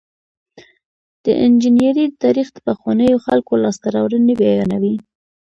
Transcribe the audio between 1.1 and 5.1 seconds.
د انجنیری تاریخ د پخوانیو خلکو لاسته راوړنې بیانوي.